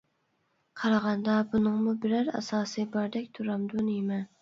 [0.81, 4.25] قارىغاندا بۇنىڭمۇ بىرەر ئاساسى باردەك تۇرامدۇ نېمە؟!